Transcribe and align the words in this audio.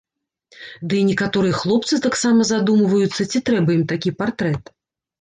Ды 0.93 0.97
і 1.01 1.07
некаторыя 1.09 1.59
хлопцы 1.61 2.01
таксама 2.07 2.49
задумваюцца 2.53 3.31
ці 3.31 3.45
трэба 3.51 3.69
ім 3.81 3.89
такі 3.97 4.19
партрэт. 4.27 4.79